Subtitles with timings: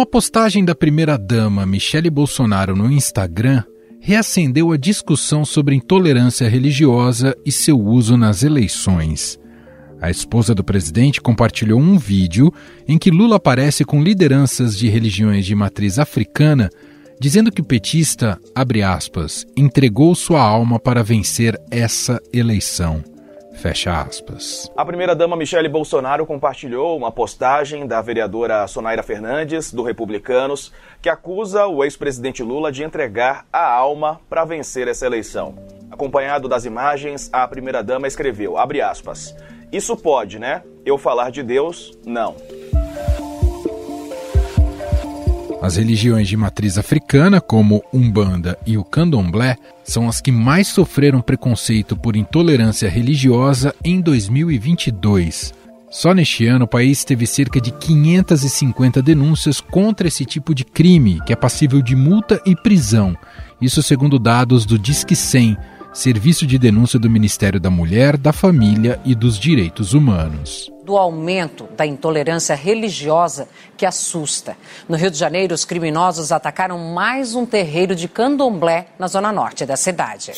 [0.00, 3.62] Uma postagem da primeira-dama Michele Bolsonaro no Instagram
[4.00, 9.38] reacendeu a discussão sobre intolerância religiosa e seu uso nas eleições.
[10.00, 12.50] A esposa do presidente compartilhou um vídeo
[12.88, 16.70] em que Lula aparece com lideranças de religiões de matriz africana,
[17.20, 23.04] dizendo que o petista, abre aspas, entregou sua alma para vencer essa eleição.
[23.60, 24.72] Fecha aspas.
[24.74, 31.66] A primeira-dama Michele Bolsonaro compartilhou uma postagem da vereadora Sonaira Fernandes, do Republicanos, que acusa
[31.66, 35.56] o ex-presidente Lula de entregar a alma para vencer essa eleição.
[35.90, 39.36] Acompanhado das imagens, a primeira-dama escreveu, abre aspas,
[39.70, 40.62] isso pode, né?
[40.86, 42.36] Eu falar de Deus, não.
[45.62, 51.20] As religiões de matriz africana, como Umbanda e o Candomblé, são as que mais sofreram
[51.20, 55.52] preconceito por intolerância religiosa em 2022.
[55.90, 61.20] Só neste ano, o país teve cerca de 550 denúncias contra esse tipo de crime,
[61.26, 63.14] que é passível de multa e prisão.
[63.60, 65.58] Isso segundo dados do Disque 100,
[65.92, 70.70] Serviço de Denúncia do Ministério da Mulher, da Família e dos Direitos Humanos.
[70.84, 74.56] Do aumento da intolerância religiosa que assusta.
[74.88, 79.66] No Rio de Janeiro, os criminosos atacaram mais um terreiro de candomblé na zona norte
[79.66, 80.32] da cidade.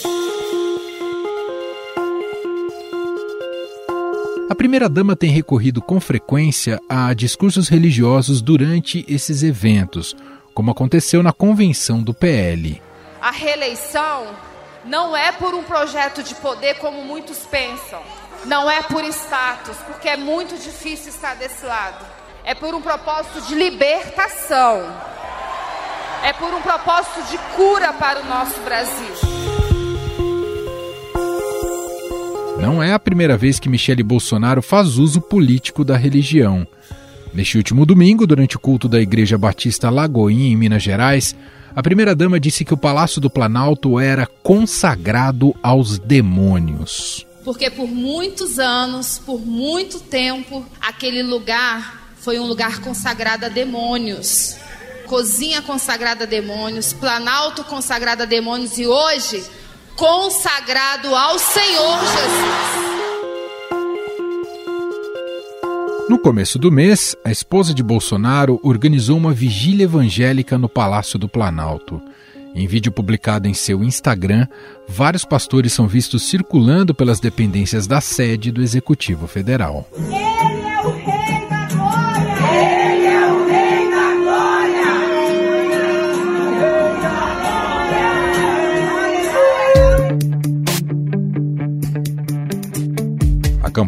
[4.48, 10.16] A primeira-dama tem recorrido com frequência a discursos religiosos durante esses eventos,
[10.54, 12.80] como aconteceu na convenção do PL.
[13.20, 14.51] A reeleição
[14.84, 18.02] não é por um projeto de poder como muitos pensam.
[18.44, 22.04] Não é por status, porque é muito difícil estar desse lado.
[22.44, 24.82] É por um propósito de libertação.
[26.24, 29.14] É por um propósito de cura para o nosso Brasil.
[32.60, 36.66] Não é a primeira vez que Michele Bolsonaro faz uso político da religião.
[37.34, 41.34] Neste último domingo, durante o culto da Igreja Batista Lagoinha, em Minas Gerais,
[41.74, 47.26] a primeira-dama disse que o Palácio do Planalto era consagrado aos demônios.
[47.42, 54.56] Porque por muitos anos, por muito tempo, aquele lugar foi um lugar consagrado a demônios.
[55.06, 59.42] Cozinha consagrada a demônios, Planalto consagrado a demônios e hoje
[59.96, 63.11] consagrado ao Senhor Jesus.
[66.12, 71.26] No começo do mês, a esposa de Bolsonaro organizou uma vigília evangélica no Palácio do
[71.26, 72.02] Planalto.
[72.54, 74.46] Em vídeo publicado em seu Instagram,
[74.86, 79.88] vários pastores são vistos circulando pelas dependências da sede do Executivo Federal.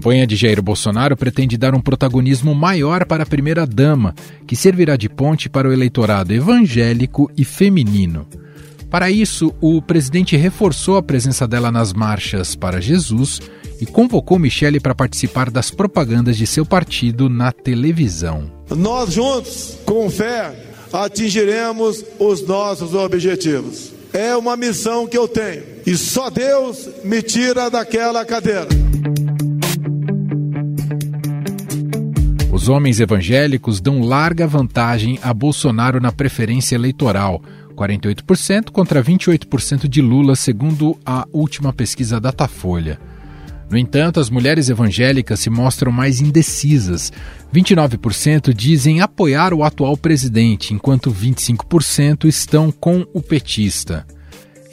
[0.05, 4.15] Campanha de Jair Bolsonaro pretende dar um protagonismo maior para a primeira-dama,
[4.47, 8.27] que servirá de ponte para o eleitorado evangélico e feminino.
[8.91, 13.41] Para isso, o presidente reforçou a presença dela nas marchas para Jesus
[13.81, 18.53] e convocou Michele para participar das propagandas de seu partido na televisão.
[18.77, 20.53] Nós juntos, com fé,
[20.93, 23.95] atingiremos os nossos objetivos.
[24.13, 28.69] É uma missão que eu tenho e só Deus me tira daquela cadeira.
[32.65, 37.43] Os homens evangélicos dão larga vantagem a Bolsonaro na preferência eleitoral,
[37.77, 42.99] 48% contra 28% de Lula, segundo a última pesquisa Datafolha.
[43.69, 47.13] No entanto, as mulheres evangélicas se mostram mais indecisas.
[47.55, 54.07] 29% dizem apoiar o atual presidente, enquanto 25% estão com o petista.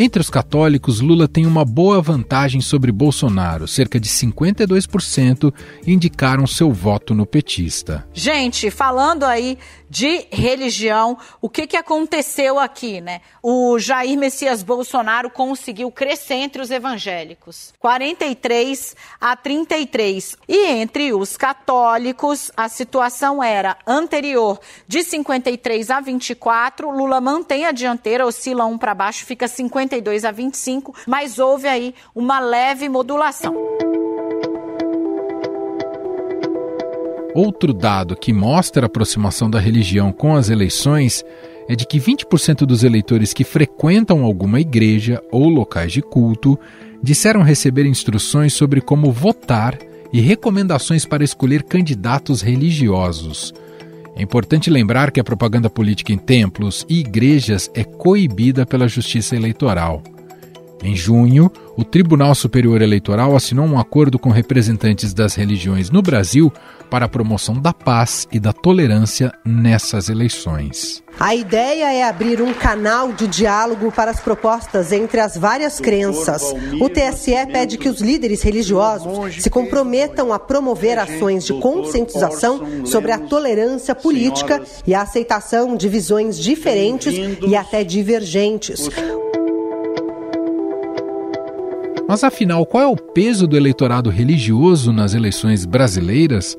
[0.03, 3.67] Entre os católicos, Lula tem uma boa vantagem sobre Bolsonaro.
[3.67, 5.53] Cerca de 52%
[5.85, 8.03] indicaram seu voto no petista.
[8.11, 9.59] Gente, falando aí
[9.91, 13.19] de religião, o que, que aconteceu aqui, né?
[13.43, 20.37] O Jair Messias Bolsonaro conseguiu crescer entre os evangélicos, 43 a 33.
[20.47, 27.73] E entre os católicos, a situação era anterior, de 53 a 24, Lula mantém a
[27.73, 29.45] dianteira, oscila um para baixo, fica
[29.91, 33.53] 52 a 25, mas houve aí uma leve modulação.
[37.35, 41.23] Outro dado que mostra a aproximação da religião com as eleições
[41.67, 46.59] é de que 20% dos eleitores que frequentam alguma igreja ou locais de culto
[47.01, 49.77] disseram receber instruções sobre como votar
[50.11, 53.53] e recomendações para escolher candidatos religiosos.
[54.21, 59.35] É importante lembrar que a propaganda política em templos e igrejas é coibida pela Justiça
[59.35, 60.03] Eleitoral.
[60.83, 66.51] Em junho, o Tribunal Superior Eleitoral assinou um acordo com representantes das religiões no Brasil
[66.89, 71.01] para a promoção da paz e da tolerância nessas eleições.
[71.19, 76.53] A ideia é abrir um canal de diálogo para as propostas entre as várias crenças.
[76.81, 83.11] O TSE pede que os líderes religiosos se comprometam a promover ações de conscientização sobre
[83.11, 87.13] a tolerância política e a aceitação de visões diferentes
[87.47, 88.89] e até divergentes.
[92.11, 96.57] Mas afinal, qual é o peso do eleitorado religioso nas eleições brasileiras?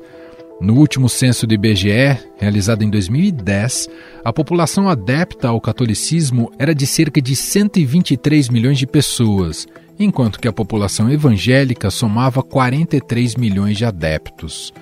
[0.59, 3.87] No último censo do IBGE, realizado em 2010,
[4.25, 9.67] a população adepta ao catolicismo era de cerca de 123 milhões de pessoas,
[9.99, 14.73] enquanto que a população evangélica somava 43 milhões de adeptos.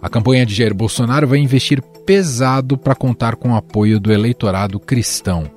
[0.00, 4.78] A campanha de Jair Bolsonaro vai investir pesado para contar com o apoio do eleitorado
[4.78, 5.50] cristão.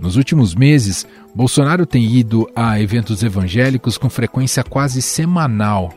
[0.00, 5.92] Nos últimos meses, Bolsonaro tem ido a eventos evangélicos com frequência quase semanal.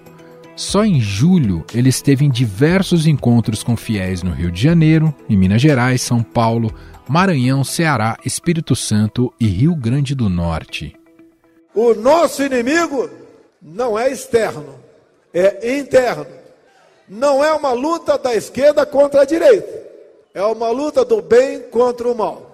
[0.55, 5.35] Só em julho ele esteve em diversos encontros com fiéis no Rio de Janeiro, em
[5.35, 6.73] Minas Gerais, São Paulo,
[7.07, 10.95] Maranhão, Ceará, Espírito Santo e Rio Grande do Norte.
[11.73, 13.09] O nosso inimigo
[13.61, 14.75] não é externo,
[15.33, 16.27] é interno.
[17.07, 19.67] Não é uma luta da esquerda contra a direita,
[20.33, 22.50] é uma luta do bem contra o mal.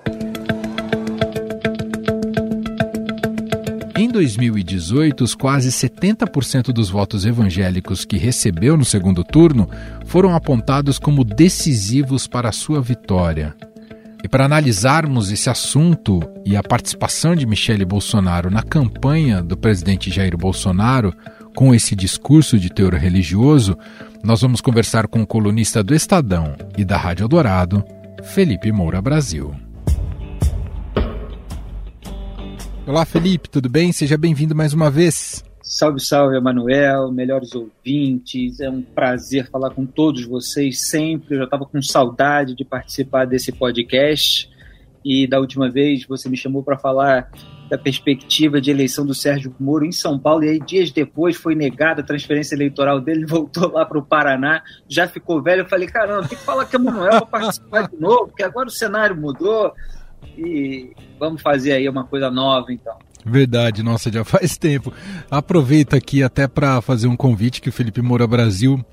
[4.17, 9.69] 2018, os quase 70% dos votos evangélicos que recebeu no segundo turno
[10.07, 13.55] foram apontados como decisivos para a sua vitória.
[14.23, 20.09] E para analisarmos esse assunto e a participação de Michele Bolsonaro na campanha do presidente
[20.09, 21.13] Jair Bolsonaro
[21.55, 23.77] com esse discurso de teor religioso,
[24.23, 27.85] nós vamos conversar com o colunista do Estadão e da Rádio Eldorado,
[28.23, 29.66] Felipe Moura Brasil.
[32.87, 33.91] Olá, Felipe, tudo bem?
[33.91, 35.43] Seja bem-vindo mais uma vez.
[35.61, 38.61] Salve, salve, Emanuel, melhores ouvintes.
[38.61, 41.35] É um prazer falar com todos vocês sempre.
[41.35, 44.49] Eu já estava com saudade de participar desse podcast.
[45.03, 47.29] E da última vez você me chamou para falar
[47.69, 51.55] da perspectiva de eleição do Sérgio Moro em São Paulo, e aí dias depois foi
[51.55, 55.63] negada a transferência eleitoral dele, voltou lá para o Paraná, já ficou velho.
[55.63, 58.69] Eu falei, caramba, tem que falar que é Manuel para participar de novo, porque agora
[58.69, 59.73] o cenário mudou
[60.37, 62.95] e vamos fazer aí uma coisa nova então.
[63.25, 64.93] Verdade, nossa, já faz tempo.
[65.29, 68.83] Aproveita aqui até para fazer um convite que o Felipe Moura Brasil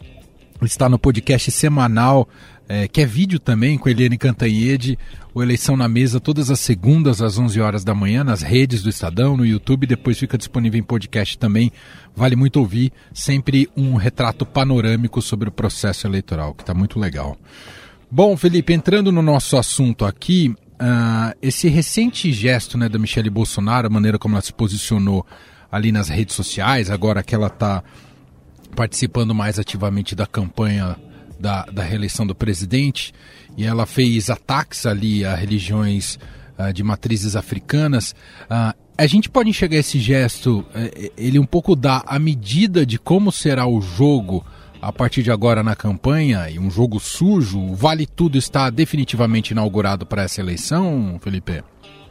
[0.62, 2.28] está no podcast semanal,
[2.68, 4.98] é, que é vídeo também, com Eliane Cantanhede,
[5.34, 8.88] o Eleição na Mesa, todas as segundas às 11 horas da manhã, nas redes do
[8.88, 11.70] Estadão, no YouTube, depois fica disponível em podcast também.
[12.16, 17.36] Vale muito ouvir, sempre um retrato panorâmico sobre o processo eleitoral, que está muito legal.
[18.10, 23.86] Bom, Felipe, entrando no nosso assunto aqui, Uh, esse recente gesto né, da Michelle Bolsonaro,
[23.86, 25.24] a maneira como ela se posicionou
[25.70, 27.82] ali nas redes sociais, agora que ela está
[28.74, 30.96] participando mais ativamente da campanha
[31.38, 33.12] da, da reeleição do presidente,
[33.56, 36.18] e ela fez ataques ali a religiões
[36.58, 38.14] uh, de matrizes africanas.
[38.50, 42.96] Uh, a gente pode enxergar esse gesto, eh, ele um pouco dá a medida de
[42.96, 44.44] como será o jogo
[44.84, 50.04] a partir de agora na campanha e um jogo sujo, Vale Tudo está definitivamente inaugurado
[50.04, 51.64] para essa eleição, Felipe?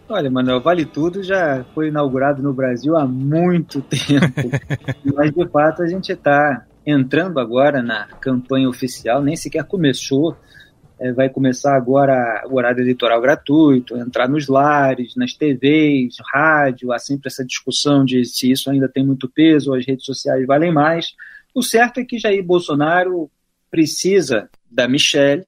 [0.10, 4.50] Olha, Manuel, Vale Tudo já foi inaugurado no Brasil há muito tempo,
[5.14, 10.36] mas de fato a gente está entrando agora na campanha oficial, nem sequer começou,
[11.00, 16.98] é, vai começar agora o horário eleitoral gratuito, entrar nos lares, nas TVs, rádio, há
[16.98, 20.74] sempre essa discussão de se isso ainda tem muito peso, ou as redes sociais valem
[20.74, 21.14] mais,
[21.54, 23.30] o certo é que Jair Bolsonaro
[23.70, 25.46] precisa da Michelle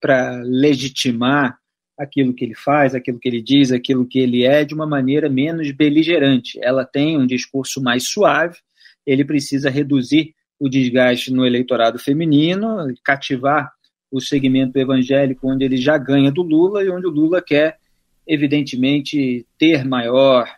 [0.00, 1.58] para legitimar
[1.98, 5.28] aquilo que ele faz, aquilo que ele diz, aquilo que ele é, de uma maneira
[5.28, 6.58] menos beligerante.
[6.62, 8.58] Ela tem um discurso mais suave,
[9.06, 13.72] ele precisa reduzir o desgaste no eleitorado feminino, cativar
[14.10, 17.78] o segmento evangélico, onde ele já ganha do Lula e onde o Lula quer,
[18.26, 20.48] evidentemente, ter maior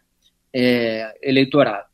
[0.53, 1.86] é, eleitorado.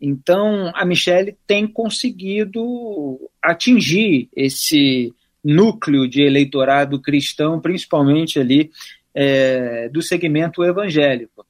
[0.00, 5.12] Então, a Michelle tem conseguido atingir esse
[5.44, 8.70] núcleo de eleitorado cristão, principalmente ali
[9.14, 11.46] é, do segmento evangélico.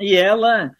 [0.00, 0.74] E ela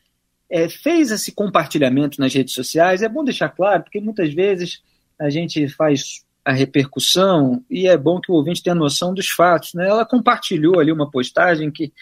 [0.51, 3.03] é, fez esse compartilhamento nas redes sociais.
[3.03, 4.83] É bom deixar claro, porque muitas vezes
[5.19, 9.73] a gente faz a repercussão e é bom que o ouvinte tenha noção dos fatos.
[9.75, 9.89] Né?
[9.89, 11.93] Ela compartilhou ali uma postagem que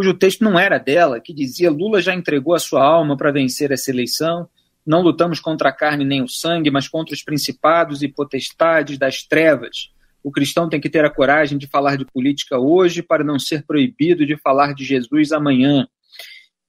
[0.00, 3.70] cujo texto não era dela, que dizia: Lula já entregou a sua alma para vencer
[3.70, 4.48] essa eleição.
[4.86, 9.22] Não lutamos contra a carne nem o sangue, mas contra os principados e potestades das
[9.22, 9.92] trevas.
[10.24, 13.66] O cristão tem que ter a coragem de falar de política hoje para não ser
[13.66, 15.86] proibido de falar de Jesus amanhã.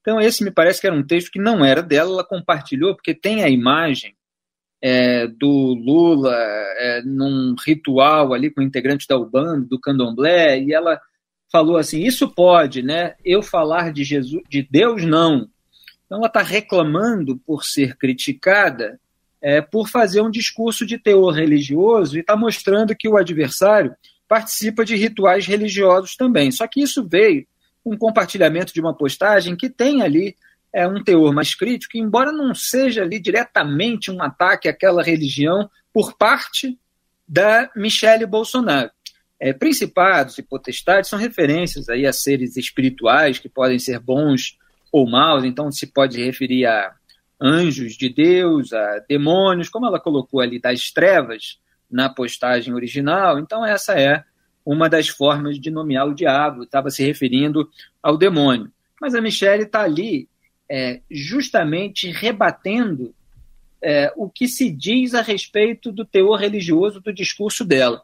[0.02, 3.14] Então, esse me parece que era um texto que não era dela, ela compartilhou, porque
[3.14, 4.14] tem a imagem
[4.82, 11.00] é, do Lula é, num ritual ali com integrantes da Ubanda, do Candomblé, e ela
[11.52, 13.14] falou assim: Isso pode, né?
[13.22, 15.48] Eu falar de Jesus, de Deus, não.
[16.06, 18.98] Então, ela está reclamando por ser criticada
[19.42, 23.94] é, por fazer um discurso de teor religioso e está mostrando que o adversário
[24.28, 26.50] participa de rituais religiosos também.
[26.52, 27.44] Só que isso veio
[27.84, 30.36] um compartilhamento de uma postagem que tem ali
[30.72, 36.14] é, um teor mais crítico, embora não seja ali diretamente um ataque àquela religião por
[36.16, 36.78] parte
[37.28, 38.90] da Michele Bolsonaro.
[39.44, 44.56] É, principados e potestades são referências aí a seres espirituais que podem ser bons
[44.92, 46.94] ou maus, então se pode referir a
[47.40, 51.58] anjos de Deus, a demônios, como ela colocou ali, das trevas
[51.90, 53.36] na postagem original.
[53.36, 54.22] Então, essa é
[54.64, 57.68] uma das formas de nomear o diabo, estava se referindo
[58.00, 58.70] ao demônio.
[59.00, 60.28] Mas a Michelle está ali
[60.70, 63.12] é, justamente rebatendo
[63.82, 68.02] é, o que se diz a respeito do teor religioso do discurso dela.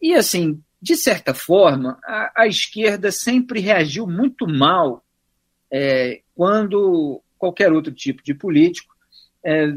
[0.00, 5.04] E, assim, de certa forma, a, a esquerda sempre reagiu muito mal
[5.70, 8.94] é, quando qualquer outro tipo de político
[9.44, 9.74] é,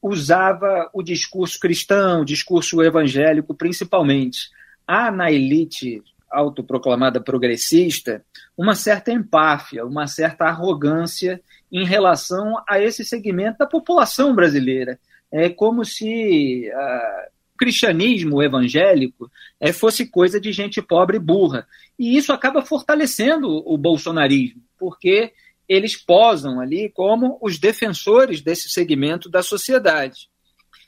[0.00, 4.50] usava o discurso cristão, o discurso evangélico, principalmente
[4.86, 8.24] há na elite autoproclamada progressista
[8.56, 11.40] uma certa empáfia, uma certa arrogância
[11.70, 14.98] em relação a esse segmento da população brasileira.
[15.30, 19.30] É como se o cristianismo evangélico
[19.60, 21.66] é, fosse coisa de gente pobre e burra.
[21.98, 25.32] E isso acaba fortalecendo o bolsonarismo, porque
[25.68, 30.28] eles posam ali como os defensores desse segmento da sociedade.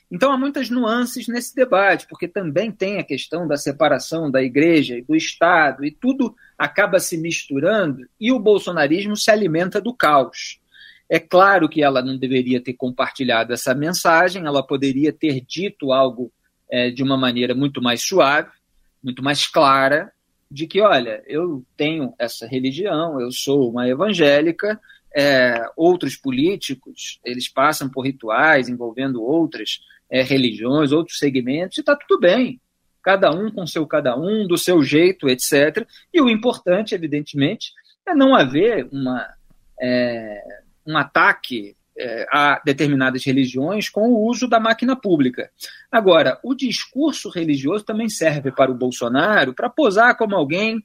[0.09, 4.97] Então há muitas nuances nesse debate, porque também tem a questão da separação da igreja
[4.97, 10.59] e do Estado, e tudo acaba se misturando, e o bolsonarismo se alimenta do caos.
[11.09, 16.31] É claro que ela não deveria ter compartilhado essa mensagem, ela poderia ter dito algo
[16.69, 18.49] é, de uma maneira muito mais suave,
[19.03, 20.11] muito mais clara,
[20.49, 24.79] de que, olha, eu tenho essa religião, eu sou uma evangélica,
[25.15, 31.95] é, outros políticos, eles passam por rituais envolvendo outras é, religiões, outros segmentos, e está
[31.95, 32.61] tudo bem.
[33.01, 35.87] Cada um com seu cada um, do seu jeito, etc.
[36.13, 37.71] E o importante, evidentemente,
[38.05, 39.27] é não haver uma,
[39.81, 40.41] é,
[40.85, 41.75] um ataque
[42.31, 45.49] a determinadas religiões com o uso da máquina pública.
[45.91, 50.83] Agora, o discurso religioso também serve para o Bolsonaro para posar como alguém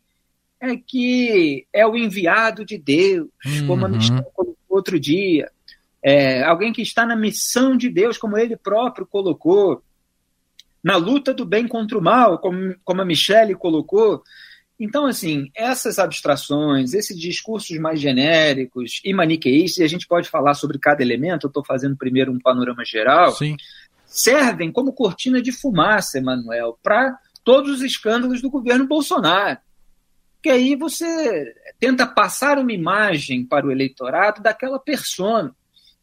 [0.60, 3.66] é, que é o enviado de Deus, uhum.
[3.66, 5.50] como a Michelle colocou outro dia
[6.02, 9.82] é, alguém que está na missão de Deus, como ele próprio colocou,
[10.82, 14.22] na luta do bem contra o mal, como, como a Michelle colocou.
[14.84, 20.54] Então, assim, essas abstrações, esses discursos mais genéricos e maniqueístas, e a gente pode falar
[20.54, 23.56] sobre cada elemento, eu estou fazendo primeiro um panorama geral, Sim.
[24.04, 29.60] servem como cortina de fumaça, Emanuel, para todos os escândalos do governo Bolsonaro.
[30.42, 35.54] Que aí você tenta passar uma imagem para o eleitorado daquela persona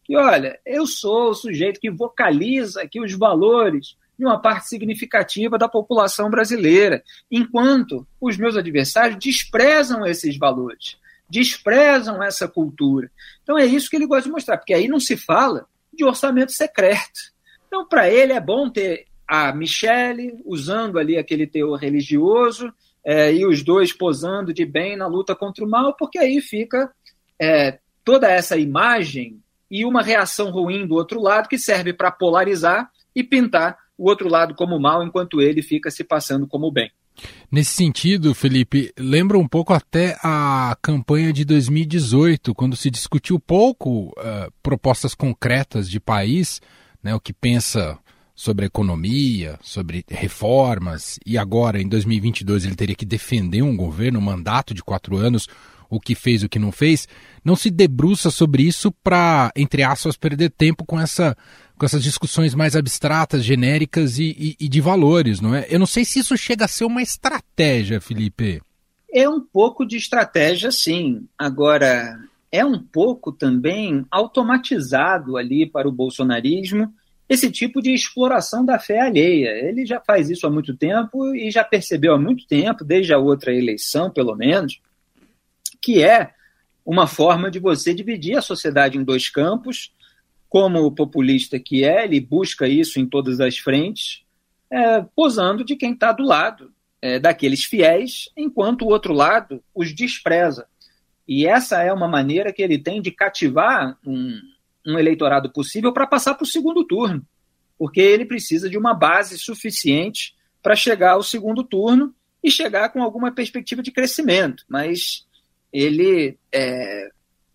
[0.06, 5.58] que, olha, eu sou o sujeito que vocaliza aqui os valores de uma parte significativa
[5.58, 10.98] da população brasileira, enquanto os meus adversários desprezam esses valores,
[11.30, 13.10] desprezam essa cultura.
[13.42, 16.52] Então é isso que ele gosta de mostrar, porque aí não se fala de orçamento
[16.52, 17.32] secreto.
[17.66, 22.74] Então, para ele é bom ter a Michele usando ali aquele teor religioso
[23.06, 26.92] é, e os dois posando de bem na luta contra o mal, porque aí fica
[27.40, 29.40] é, toda essa imagem
[29.72, 34.30] e uma reação ruim do outro lado que serve para polarizar e pintar o outro
[34.30, 36.90] lado como mal, enquanto ele fica se passando como bem.
[37.52, 44.08] Nesse sentido, Felipe, lembra um pouco até a campanha de 2018, quando se discutiu pouco
[44.12, 46.62] uh, propostas concretas de país,
[47.04, 48.00] né, o que pensa
[48.34, 54.22] sobre economia, sobre reformas, e agora, em 2022, ele teria que defender um governo, um
[54.22, 55.46] mandato de quatro anos,
[55.90, 57.08] o que fez, o que não fez,
[57.44, 61.36] não se debruça sobre isso para, entre aspas, perder tempo com, essa,
[61.78, 65.66] com essas discussões mais abstratas, genéricas e, e, e de valores, não é?
[65.70, 68.62] Eu não sei se isso chega a ser uma estratégia, Felipe.
[69.12, 71.28] É um pouco de estratégia, sim.
[71.38, 72.20] Agora,
[72.52, 76.94] é um pouco também automatizado ali para o bolsonarismo
[77.30, 79.50] esse tipo de exploração da fé alheia.
[79.50, 83.20] Ele já faz isso há muito tempo e já percebeu há muito tempo, desde a
[83.20, 84.82] outra eleição, pelo menos,
[85.82, 86.32] que é
[86.86, 89.94] uma forma de você dividir a sociedade em dois campos.
[90.48, 94.24] Como o populista que é, ele busca isso em todas as frentes,
[94.72, 99.94] é, posando de quem está do lado é, daqueles fiéis, enquanto o outro lado os
[99.94, 100.68] despreza.
[101.28, 104.40] E essa é uma maneira que ele tem de cativar um,
[104.86, 107.24] um eleitorado possível para passar para o segundo turno,
[107.78, 113.04] porque ele precisa de uma base suficiente para chegar ao segundo turno e chegar com
[113.04, 114.66] alguma perspectiva de crescimento.
[114.68, 115.28] Mas
[115.72, 117.10] ele está é,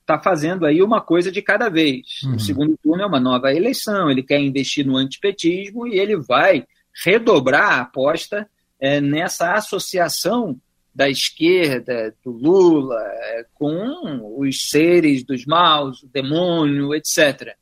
[0.07, 2.23] tá fazendo aí uma coisa de cada vez.
[2.25, 2.37] Uhum.
[2.37, 6.67] O segundo turno é uma nova eleição, ele quer investir no antipetismo e ele vai
[7.05, 8.49] redobrar a aposta
[8.81, 10.61] é, nessa associação
[10.95, 17.57] da esquerda, do Lula, é, com os seres dos maus, o demônio, etc.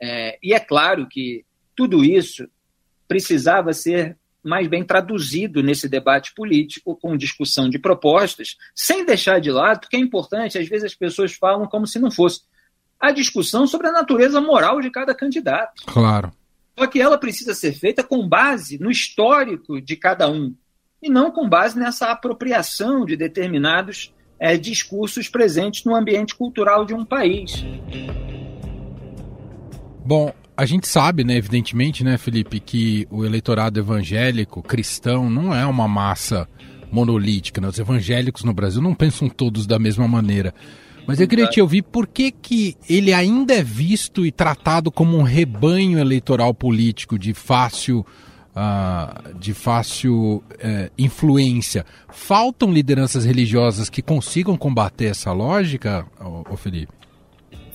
[0.00, 1.44] É, e é claro que
[1.76, 2.48] tudo isso
[3.06, 9.50] precisava ser mais bem traduzido nesse debate político, com discussão de propostas, sem deixar de
[9.50, 12.42] lado, porque é importante, às vezes as pessoas falam como se não fosse,
[12.98, 15.82] a discussão sobre a natureza moral de cada candidato.
[15.86, 16.32] Claro.
[16.78, 20.54] Só que ela precisa ser feita com base no histórico de cada um,
[21.02, 26.94] e não com base nessa apropriação de determinados é, discursos presentes no ambiente cultural de
[26.94, 27.64] um país.
[30.04, 35.66] Bom, a gente sabe, né, evidentemente, né, Felipe, que o eleitorado evangélico cristão não é
[35.66, 36.48] uma massa
[36.90, 37.60] monolítica.
[37.60, 37.66] Né?
[37.66, 40.54] Os evangélicos no Brasil não pensam todos da mesma maneira.
[41.04, 45.18] Mas eu queria te ouvir por que, que ele ainda é visto e tratado como
[45.18, 48.06] um rebanho eleitoral político de fácil,
[48.54, 51.84] uh, de fácil uh, influência.
[52.08, 57.01] Faltam lideranças religiosas que consigam combater essa lógica, ô, ô Felipe?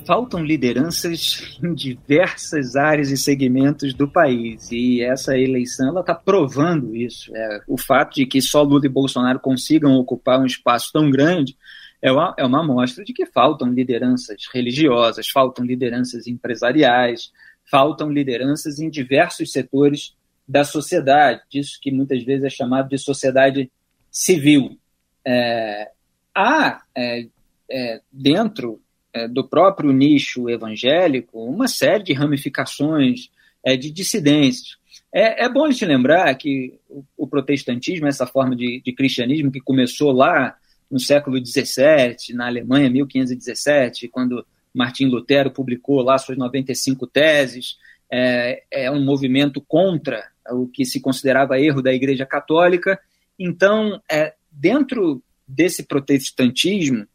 [0.07, 4.71] Faltam lideranças em diversas áreas e segmentos do país.
[4.71, 7.29] E essa eleição está provando isso.
[7.35, 11.57] É, o fato de que só Lula e Bolsonaro consigam ocupar um espaço tão grande
[12.01, 17.31] é uma, é uma amostra de que faltam lideranças religiosas, faltam lideranças empresariais,
[17.69, 20.15] faltam lideranças em diversos setores
[20.47, 23.69] da sociedade, disso que muitas vezes é chamado de sociedade
[24.09, 24.77] civil.
[25.25, 25.91] É,
[26.33, 27.27] há é,
[27.69, 28.79] é, dentro
[29.13, 33.29] é, do próprio nicho evangélico uma série de ramificações,
[33.63, 34.77] é, de dissidências.
[35.13, 39.59] É, é, bom gente lembrar que o, o protestantismo, essa forma de, de, cristianismo que
[39.59, 40.55] começou lá
[40.89, 47.77] no século XVII, na Alemanha, 1517, quando Martim Lutero publicou lá suas 95 teses,
[48.11, 52.99] é, é um movimento contra o que se considerava erro da Igreja Católica.
[53.37, 57.07] Então, é, dentro desse protestantismo,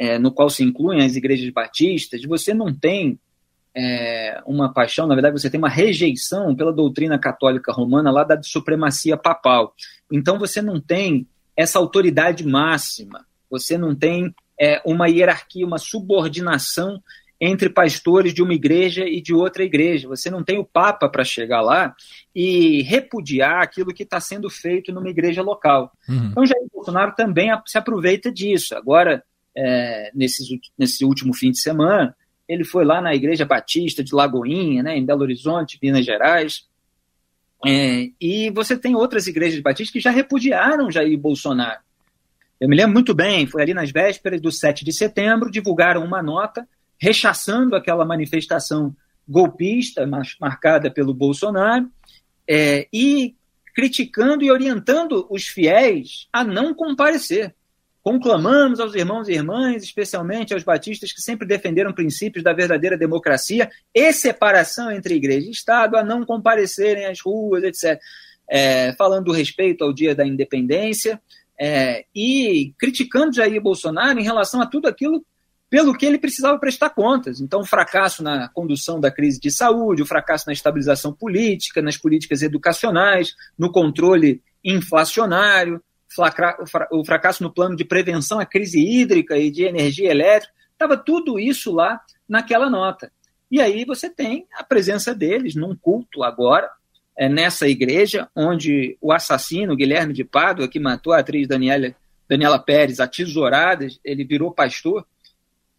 [0.00, 3.20] é, no qual se incluem as igrejas batistas, você não tem
[3.76, 8.42] é, uma paixão, na verdade, você tem uma rejeição pela doutrina católica romana lá da
[8.42, 9.74] supremacia papal.
[10.10, 17.02] Então você não tem essa autoridade máxima, você não tem é, uma hierarquia, uma subordinação
[17.38, 20.08] entre pastores de uma igreja e de outra igreja.
[20.08, 21.94] Você não tem o Papa para chegar lá
[22.34, 25.92] e repudiar aquilo que está sendo feito numa igreja local.
[26.08, 26.28] Uhum.
[26.30, 28.74] Então, Jair Bolsonaro também se aproveita disso.
[28.74, 29.22] Agora,
[29.56, 32.14] é, nesse, nesse último fim de semana.
[32.48, 36.66] Ele foi lá na Igreja Batista de Lagoinha, né, em Belo Horizonte, Minas Gerais.
[37.66, 41.80] É, e você tem outras igrejas batistas que já repudiaram Jair Bolsonaro.
[42.58, 46.22] Eu me lembro muito bem, foi ali nas vésperas do 7 de setembro, divulgaram uma
[46.22, 48.94] nota rechaçando aquela manifestação
[49.26, 50.06] golpista
[50.40, 51.88] marcada pelo Bolsonaro
[52.48, 53.34] é, e
[53.74, 57.54] criticando e orientando os fiéis a não comparecer.
[58.02, 63.70] Conclamamos aos irmãos e irmãs, especialmente aos batistas que sempre defenderam princípios da verdadeira democracia
[63.94, 68.00] e separação entre igreja e Estado, a não comparecerem às ruas, etc.
[68.48, 71.20] É, falando do respeito ao dia da independência
[71.58, 75.24] é, e criticando Jair Bolsonaro em relação a tudo aquilo
[75.68, 77.40] pelo que ele precisava prestar contas.
[77.40, 81.96] Então, o fracasso na condução da crise de saúde, o fracasso na estabilização política, nas
[81.96, 85.80] políticas educacionais, no controle inflacionário,
[86.90, 91.38] o fracasso no plano de prevenção à crise hídrica e de energia elétrica, estava tudo
[91.38, 93.12] isso lá naquela nota.
[93.50, 96.70] E aí você tem a presença deles num culto agora,
[97.16, 101.94] é, nessa igreja, onde o assassino Guilherme de Pádua, que matou a atriz Daniela,
[102.28, 105.04] Daniela Pérez, a tesourada, ele virou pastor,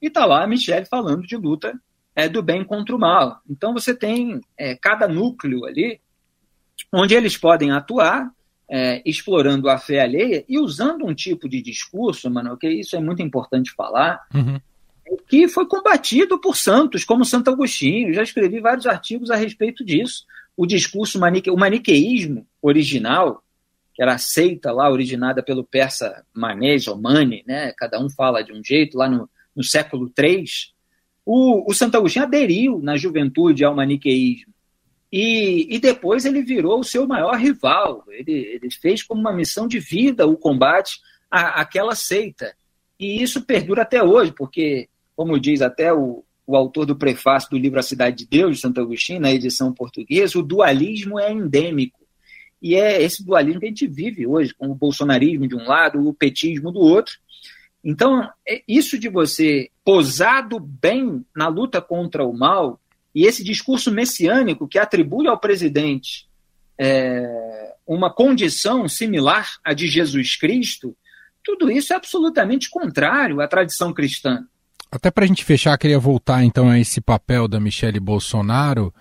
[0.01, 1.79] e está lá a Michelle falando de luta
[2.15, 3.41] é, do bem contra o mal.
[3.49, 5.99] Então você tem é, cada núcleo ali
[6.91, 8.31] onde eles podem atuar
[8.71, 13.01] é, explorando a fé alheia e usando um tipo de discurso, mano, que isso é
[13.01, 14.62] muito importante falar, uhum.
[15.27, 18.13] que foi combatido por santos, como Santo Agostinho.
[18.13, 20.25] Já escrevi vários artigos a respeito disso.
[20.55, 21.51] O discurso manique...
[21.51, 23.43] o maniqueísmo original,
[23.93, 27.73] que era a seita lá originada pelo persa Manés ou Mani, né?
[27.77, 30.45] Cada um fala de um jeito lá no, no século III.
[31.25, 34.50] O, o Santo Agostinho aderiu na juventude ao maniqueísmo.
[35.12, 38.06] E, e depois ele virou o seu maior rival.
[38.10, 42.56] Ele, ele fez como uma missão de vida o combate à, àquela seita.
[43.00, 47.58] E isso perdura até hoje, porque, como diz até o, o autor do prefácio do
[47.58, 52.00] livro A Cidade de Deus, de Santo Agostinho, na edição portuguesa, o dualismo é endêmico.
[52.62, 56.08] E é esse dualismo que a gente vive hoje, com o bolsonarismo de um lado,
[56.08, 57.15] o petismo do outro.
[57.84, 62.80] Então, é isso de você posado bem na luta contra o mal,
[63.13, 66.30] e esse discurso messiânico que atribui ao presidente
[66.80, 70.95] é, uma condição similar à de Jesus Cristo,
[71.43, 74.45] tudo isso é absolutamente contrário à tradição cristã.
[74.91, 78.93] Até para a gente fechar, queria voltar então a esse papel da Michele Bolsonaro.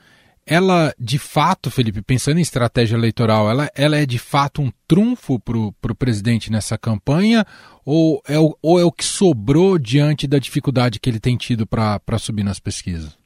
[0.47, 5.39] Ela, de fato, Felipe, pensando em estratégia eleitoral, ela, ela é de fato um trunfo
[5.39, 7.45] para o presidente nessa campanha?
[7.85, 11.67] Ou é, o, ou é o que sobrou diante da dificuldade que ele tem tido
[11.67, 13.20] para subir nas pesquisas?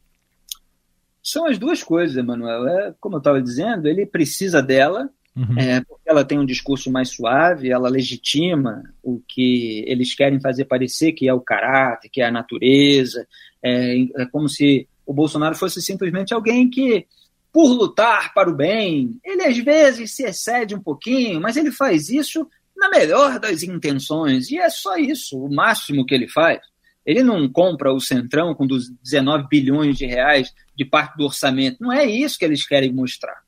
[1.25, 2.69] São as duas coisas, Emanuel.
[2.69, 5.59] É, como eu estava dizendo, ele precisa dela, uhum.
[5.59, 10.67] é, porque ela tem um discurso mais suave, ela legitima o que eles querem fazer
[10.67, 13.27] parecer que é o caráter, que é a natureza.
[13.63, 17.07] É, é como se o Bolsonaro fosse simplesmente alguém que,
[17.51, 22.11] por lutar para o bem, ele às vezes se excede um pouquinho, mas ele faz
[22.11, 26.61] isso na melhor das intenções, e é só isso, o máximo que ele faz.
[27.05, 31.79] Ele não compra o Centrão com 19 bilhões de reais de parte do orçamento.
[31.81, 33.43] Não é isso que eles querem mostrar.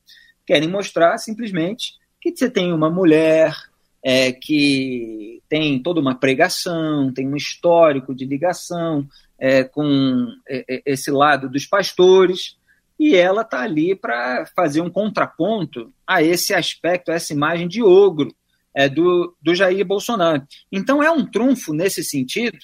[0.46, 3.54] Querem mostrar simplesmente que você tem uma mulher
[4.02, 9.06] é, que tem toda uma pregação, tem um histórico de ligação
[9.38, 12.56] é, com é, é esse lado dos pastores,
[12.98, 17.82] e ela está ali para fazer um contraponto a esse aspecto, a essa imagem de
[17.82, 18.34] ogro
[18.74, 20.46] é, do, do Jair Bolsonaro.
[20.70, 22.58] Então é um trunfo nesse sentido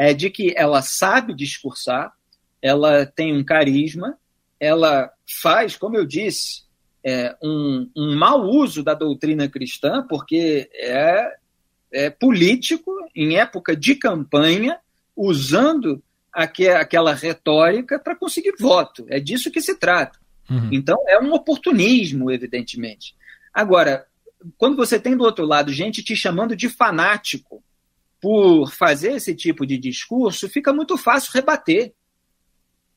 [0.00, 2.10] é, de que ela sabe discursar,
[2.62, 4.16] ela tem um carisma,
[4.58, 6.62] ela faz, como eu disse,
[7.04, 11.34] é, um, um mau uso da doutrina cristã, porque é,
[11.92, 14.78] é político em época de campanha,
[15.14, 19.04] usando aqu aquela retórica para conseguir voto.
[19.10, 20.18] É disso que se trata.
[20.48, 20.70] Uhum.
[20.72, 23.14] Então, é um oportunismo, evidentemente.
[23.52, 24.06] Agora,
[24.56, 27.59] quando você tem do outro lado gente te chamando de fanático
[28.20, 31.94] por fazer esse tipo de discurso, fica muito fácil rebater.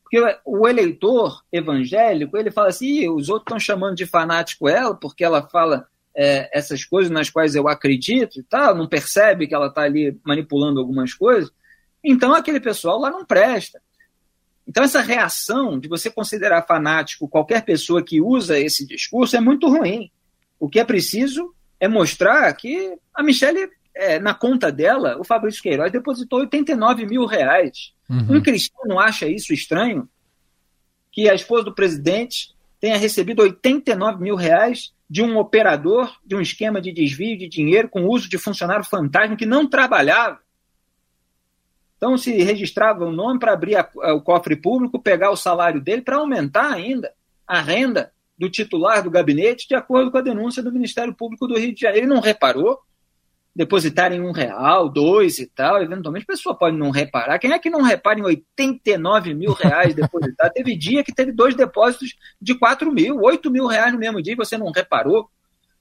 [0.04, 5.24] Porque o eleitor evangélico, ele fala assim, os outros estão chamando de fanático ela, porque
[5.24, 9.68] ela fala é, essas coisas nas quais eu acredito e tal, não percebe que ela
[9.68, 11.52] está ali manipulando algumas coisas.
[12.04, 13.82] Então aquele pessoal lá não presta.
[14.68, 19.68] Então essa reação de você considerar fanático qualquer pessoa que usa esse discurso é muito
[19.68, 20.12] ruim.
[20.60, 25.62] O que é preciso é mostrar que a Michelle é, na conta dela, o Fabrício
[25.62, 27.94] Queiroz depositou 89 mil reais.
[28.10, 28.38] Uhum.
[28.38, 30.10] Um cristão não acha isso estranho?
[31.12, 36.42] Que a esposa do presidente tenha recebido 89 mil reais de um operador de um
[36.42, 40.40] esquema de desvio de dinheiro com uso de funcionário fantasma que não trabalhava.
[41.96, 45.80] Então se registrava o nome para abrir a, a, o cofre público, pegar o salário
[45.80, 47.14] dele para aumentar ainda
[47.48, 51.58] a renda do titular do gabinete, de acordo com a denúncia do Ministério Público do
[51.58, 52.08] Rio de Janeiro.
[52.08, 52.80] Ele não reparou
[53.56, 57.38] depositarem um real, dois e tal, eventualmente a pessoa pode não reparar.
[57.38, 60.54] Quem é que não repara em 89 mil reais depositados?
[60.54, 64.34] teve dia que teve dois depósitos de 4 mil, 8 mil reais no mesmo dia
[64.34, 65.30] e você não reparou.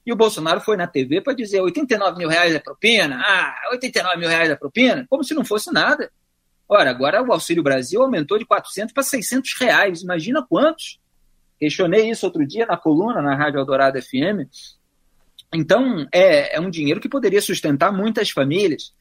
[0.04, 4.16] E o Bolsonaro foi na TV para dizer 89 mil reais é propina, ah, 89
[4.18, 6.10] mil reais é propina, como se não fosse nada.
[6.68, 11.00] Ora, agora o Auxílio Brasil aumentou de 400 para 600 reais, imagina quantos?
[11.58, 14.48] Questionei isso outro dia na coluna na Rádio Eldorado FM,
[15.52, 18.92] então, é, é um dinheiro que poderia sustentar muitas famílias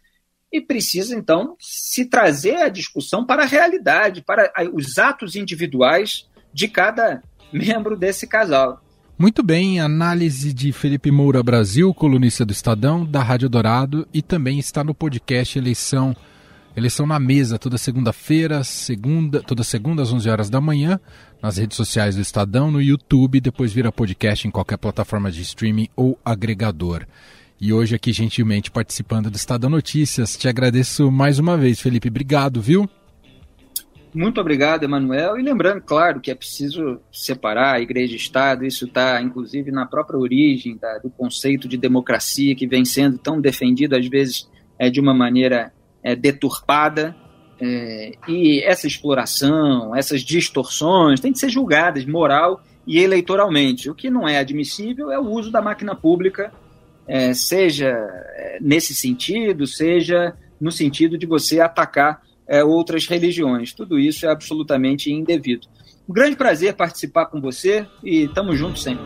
[0.51, 6.67] e precisa, então, se trazer a discussão para a realidade, para os atos individuais de
[6.67, 8.83] cada membro desse casal.
[9.17, 14.57] Muito bem, análise de Felipe Moura Brasil, colunista do Estadão, da Rádio Dourado e também
[14.59, 16.15] está no podcast Eleição
[16.75, 21.01] Eleição na Mesa, toda segunda-feira, segunda, toda segunda às 11 horas da manhã,
[21.41, 25.89] nas redes sociais do Estadão, no YouTube, depois vira podcast em qualquer plataforma de streaming
[25.97, 27.05] ou agregador.
[27.59, 30.37] E hoje aqui gentilmente participando do Estadão Notícias.
[30.37, 32.07] Te agradeço mais uma vez, Felipe.
[32.07, 32.89] Obrigado, viu?
[34.13, 35.37] Muito obrigado, Emanuel.
[35.37, 38.65] E lembrando, claro, que é preciso separar igreja e Estado.
[38.65, 43.41] Isso está, inclusive, na própria origem da, do conceito de democracia que vem sendo tão
[43.41, 45.71] defendido, às vezes, é, de uma maneira
[46.03, 47.15] é, deturpada.
[47.59, 53.89] É, e essa exploração, essas distorções têm que ser julgadas moral e eleitoralmente.
[53.89, 56.51] O que não é admissível é o uso da máquina pública,
[57.07, 63.73] é, seja é, nesse sentido, seja no sentido de você atacar é, outras religiões.
[63.73, 65.67] Tudo isso é absolutamente indevido.
[66.07, 69.05] Um grande prazer participar com você e estamos juntos sempre.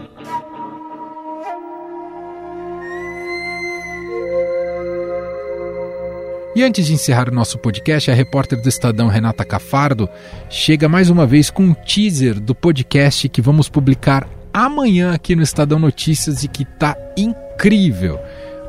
[6.55, 10.07] E antes de encerrar o nosso podcast, a repórter do Estadão Renata Cafardo
[10.49, 15.43] chega mais uma vez com um teaser do podcast que vamos publicar amanhã aqui no
[15.43, 18.17] Estadão Notícias e que tá incrível.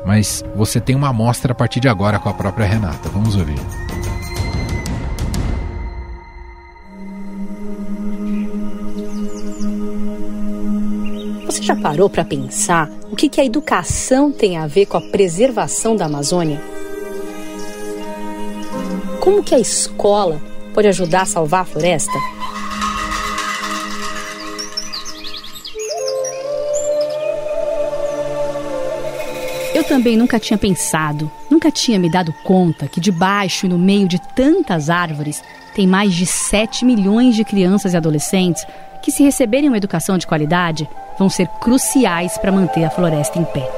[0.05, 3.07] Mas você tem uma amostra a partir de agora com a própria Renata.
[3.07, 3.55] Vamos ouvir.
[11.45, 15.95] Você já parou para pensar o que a educação tem a ver com a preservação
[15.95, 16.76] da Amazônia?
[19.27, 20.41] Como que a escola
[20.73, 22.17] pode ajudar a salvar a floresta?
[29.75, 34.07] Eu também nunca tinha pensado, nunca tinha me dado conta que debaixo e no meio
[34.07, 35.43] de tantas árvores
[35.75, 38.65] tem mais de 7 milhões de crianças e adolescentes
[39.03, 43.43] que, se receberem uma educação de qualidade, vão ser cruciais para manter a floresta em
[43.43, 43.69] pé.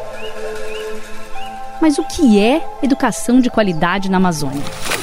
[1.82, 4.99] Mas o que é educação de qualidade na Amazônia?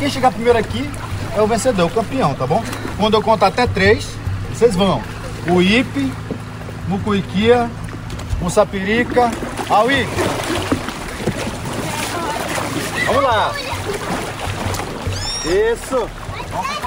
[0.00, 0.90] Quem chegar primeiro aqui
[1.36, 2.64] é o vencedor, o campeão, tá bom?
[2.96, 4.08] Quando eu contar até três,
[4.50, 5.02] vocês vão.
[5.46, 6.10] O Ipe,
[6.88, 7.70] Mucuiquia,
[8.40, 9.30] Mussapirica,
[9.68, 10.08] Auí.
[13.06, 13.52] Vamos lá.
[15.44, 16.08] Isso.
[16.50, 16.80] Vamos.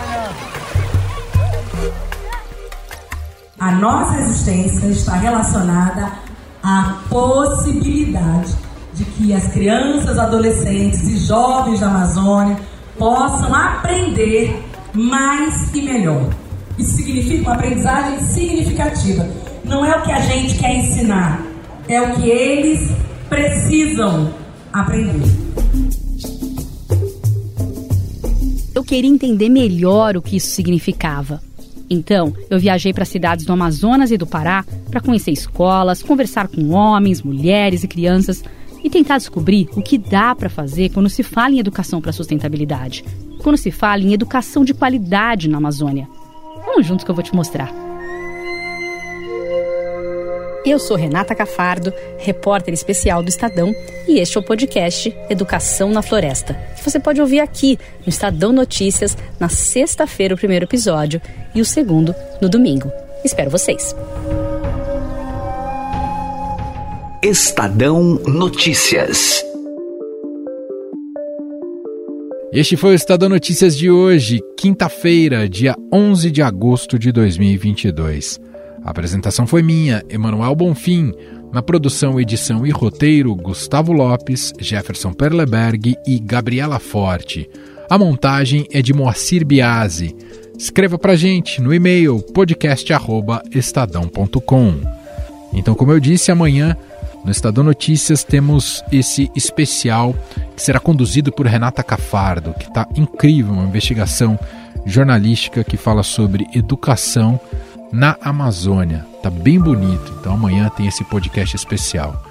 [3.59, 6.11] A nossa existência está relacionada
[6.63, 8.55] à possibilidade
[8.93, 12.57] de que as crianças, adolescentes e jovens da Amazônia
[12.97, 14.61] possam aprender
[14.93, 16.29] mais e melhor.
[16.77, 19.27] Isso significa uma aprendizagem significativa.
[19.63, 21.45] Não é o que a gente quer ensinar,
[21.87, 22.91] é o que eles
[23.29, 24.33] precisam
[24.71, 25.23] aprender.
[28.75, 31.41] Eu queria entender melhor o que isso significava.
[31.89, 36.71] Então, eu viajei para cidades do Amazonas e do Pará para conhecer escolas, conversar com
[36.71, 38.43] homens, mulheres e crianças
[38.83, 43.05] e tentar descobrir o que dá para fazer quando se fala em educação para sustentabilidade,
[43.41, 46.07] quando se fala em educação de qualidade na Amazônia.
[46.65, 47.71] Vamos juntos que eu vou te mostrar.
[50.65, 53.75] Eu sou Renata Cafardo, repórter especial do Estadão,
[54.07, 58.53] e este é o podcast Educação na Floresta, que você pode ouvir aqui no Estadão
[58.53, 61.21] Notícias na sexta-feira o primeiro episódio
[61.53, 62.89] e o segundo no domingo.
[63.25, 63.93] Espero vocês.
[67.23, 69.41] Estadão Notícias.
[72.51, 78.41] Este foi o Estadão Notícias de hoje, quinta-feira, dia 11 de agosto de 2022.
[78.83, 81.13] A apresentação foi minha, Emanuel Bonfim.
[81.53, 87.49] Na produção, edição e roteiro, Gustavo Lopes, Jefferson Perleberg e Gabriela Forte.
[87.89, 90.13] A montagem é de Moacir Biasi.
[90.59, 94.73] Escreva pra gente no e-mail podcast@estadão.com.
[95.53, 96.75] Então, como eu disse, amanhã
[97.23, 100.13] no Estadão Notícias temos esse especial
[100.55, 104.37] que será conduzido por Renata Cafardo, que está incrível, uma investigação
[104.85, 107.39] jornalística que fala sobre educação
[107.91, 109.05] na Amazônia.
[109.21, 110.13] Tá bem bonito.
[110.19, 112.21] Então amanhã tem esse podcast especial.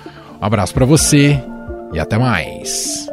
[0.41, 1.43] Um abraço para você
[1.93, 3.12] e até mais.